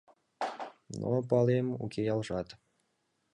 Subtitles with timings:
[0.99, 2.47] Но, палем, уке ялжат.